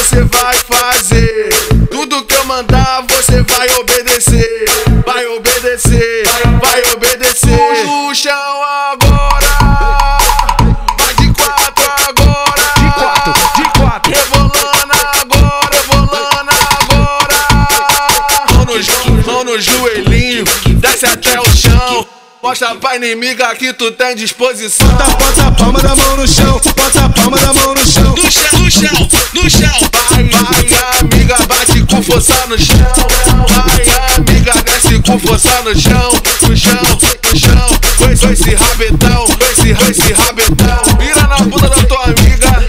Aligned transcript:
você 0.00 0.22
vai 0.22 0.56
fazer. 0.56 1.50
Tudo 1.90 2.24
que 2.24 2.34
eu 2.34 2.44
mandar, 2.46 3.04
você 3.08 3.42
vai 3.42 3.68
obedecer. 3.78 4.64
Vai 5.04 5.26
obedecer, 5.26 6.26
vai 6.60 6.82
obedecer. 6.94 7.84
No 7.84 8.14
chão 8.14 8.62
agora. 8.92 10.18
Vai 10.98 11.14
de 11.14 11.32
quatro 11.34 11.84
agora. 12.08 12.62
De 12.78 12.90
quatro, 12.94 13.32
de 13.56 13.78
quatro. 13.78 14.12
Rebolando 14.12 14.94
agora, 15.20 15.76
rebolando 15.76 16.50
agora. 16.80 17.38
Mão 18.54 18.64
no, 18.64 19.32
mão 19.32 19.44
no 19.44 19.60
joelhinho, 19.60 20.44
desce 20.80 21.06
até 21.06 21.38
o 21.38 21.44
chão. 21.54 22.19
Mostra 22.42 22.74
pra 22.76 22.96
inimiga 22.96 23.54
que 23.54 23.70
tu 23.74 23.92
tem 23.92 24.16
disposição. 24.16 24.88
Bota, 24.88 25.04
bota 25.16 25.46
a 25.46 25.50
palma 25.52 25.78
da 25.80 25.94
mão 25.94 26.16
no 26.16 26.26
chão, 26.26 26.58
bota 26.74 27.04
a 27.04 27.08
palma 27.10 27.36
da 27.36 27.52
mão 27.52 27.74
no 27.74 27.86
chão. 27.86 28.14
No 28.14 28.30
chão, 28.30 28.58
no 28.58 28.70
chão, 28.70 29.08
no 29.34 29.50
chão. 29.50 29.90
Vai, 30.10 30.24
vai, 30.24 31.00
amiga, 31.00 31.36
bate 31.46 31.82
com 31.84 32.02
força 32.02 32.46
no 32.46 32.58
chão. 32.58 32.76
Vai, 33.46 34.16
amiga, 34.16 34.54
desce 34.64 35.02
com 35.02 35.18
força 35.18 35.60
no 35.60 35.78
chão. 35.78 36.10
No 36.48 36.56
chão, 36.56 36.82
no 37.30 37.38
chão. 37.38 38.10
Esse, 38.10 38.26
com 38.26 38.32
esse 38.32 38.54
rabetão, 38.54 39.26
com 39.26 39.44
esse, 39.44 39.74
com 39.74 39.90
esse 39.90 40.12
rabetão. 40.14 40.98
Vira 40.98 41.26
na 41.26 41.36
bunda 41.40 41.68
da 41.68 41.82
tua 41.84 42.04
amiga 42.04 42.68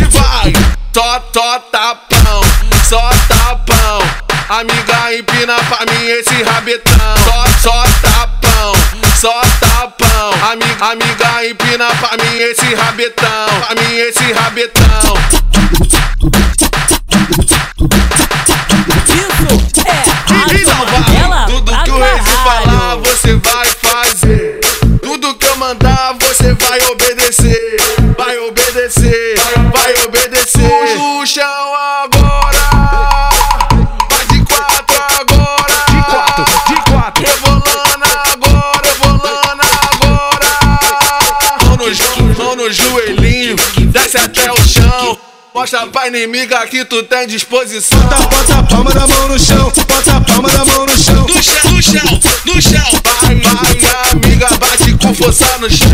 e 0.00 0.04
vai. 0.04 0.52
Só, 0.94 1.22
só 1.32 1.58
tapão, 1.70 2.40
só 2.88 3.10
tapão. 3.28 4.00
Amiga, 4.48 5.14
empina 5.14 5.54
pra 5.64 5.86
mim 5.92 6.06
esse 6.06 6.42
rabetão. 6.42 6.94
Só, 7.24 7.70
só 7.70 7.84
tapão, 8.02 8.72
só 9.20 9.42
tapão. 9.60 10.32
Amiga, 10.50 10.92
amiga, 10.92 11.46
empina 11.46 11.86
pra 11.96 12.16
mim 12.24 12.38
esse 12.38 12.74
rabetão. 12.74 13.48
Pra 13.66 13.74
mim 13.74 13.96
esse 13.98 14.32
rabetão. 14.32 15.14
Isso 19.44 19.80
é 19.86 20.02
Então 20.24 20.38
Rádio 20.38 21.28
vai, 21.28 21.46
tudo 21.46 21.84
que 21.84 21.90
o 21.90 21.98
Reis 21.98 22.28
falar, 22.42 22.96
você 22.96 23.34
vai 23.34 23.66
fazer. 23.82 24.60
Tudo 25.02 25.34
que 25.34 25.46
eu 25.46 25.56
mandar, 25.58 26.16
você 26.18 26.54
vai 26.54 26.80
obedecer. 26.90 27.76
Vai 28.16 28.38
obedecer, 28.38 29.34
vai 29.70 29.94
obedecer. 30.06 30.96
No 30.96 31.26
chão 31.26 31.79
mão 42.50 42.56
no 42.56 42.72
joelhinho, 42.72 43.56
desce 43.92 44.16
até 44.16 44.50
o 44.50 44.56
chão. 44.68 45.18
Mostra 45.54 45.86
pra 45.88 46.08
inimiga 46.08 46.64
que 46.66 46.84
tu 46.84 47.02
tem 47.04 47.26
disposição. 47.26 47.98
Bota, 48.00 48.16
bota 48.28 48.54
a 48.54 48.62
palma 48.62 48.90
da 48.92 49.06
mão 49.06 49.28
no 49.28 49.38
chão, 49.38 49.72
bota 49.88 50.16
a 50.16 50.20
palma 50.20 50.48
da 50.48 50.64
mão 50.64 50.86
no 50.86 50.96
chão. 50.96 51.26
No 51.26 51.42
chão, 51.42 51.54
no 51.70 51.82
chão, 51.82 52.20
no 52.46 52.62
chão. 52.62 53.00
Vai, 53.22 53.36
vai, 53.36 54.10
amiga, 54.12 54.48
bate 54.58 54.94
com 54.94 55.14
força 55.14 55.58
no 55.58 55.70
chão. 55.70 55.88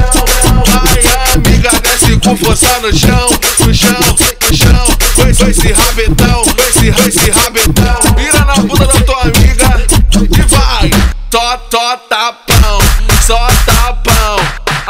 Vai, 0.67 1.35
amiga, 1.35 1.71
desce 1.83 2.17
com 2.21 2.37
força 2.37 2.79
no 2.81 2.99
chão. 2.99 3.31
No 3.61 3.75
chão, 3.75 4.17
no 4.43 4.57
chão. 4.57 4.97
Esse, 5.29 5.45
com 5.45 5.51
esse 5.51 5.73
rabetão, 5.73 6.43
com 6.45 6.63
esse, 6.63 6.93
com 6.93 7.09
esse 7.09 7.31
rabetão. 7.31 8.15
Vira 8.17 8.45
na 8.45 8.55
bunda 8.57 8.87
da 8.87 9.01
tua 9.01 9.23
amiga 9.23 9.87
e 10.23 10.43
vai. 10.43 10.91
Tapão, 11.31 11.67
só 11.71 11.97
tapão. 12.09 12.46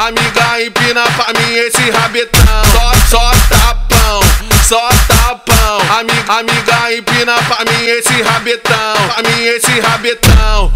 Amiga, 0.06 0.62
empina 0.64 1.02
pra 1.02 1.32
mim 1.32 1.52
esse 1.56 1.90
rabetão. 1.90 2.64
Só, 2.70 3.18
só 3.18 3.30
tapão, 3.48 4.20
só 4.64 4.88
tapão. 5.08 5.80
Amiga, 5.98 6.32
amiga, 6.32 6.96
empina 6.96 7.32
pra 7.42 7.64
mim 7.64 7.86
esse 7.86 8.22
rabetão. 8.22 8.94
Pra 9.08 9.28
mim 9.28 9.42
esse 9.46 9.80
rabetão. 9.80 10.72